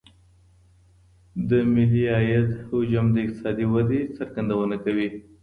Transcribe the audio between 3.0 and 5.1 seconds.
د اقتصادي ودي څرګندونه کوي.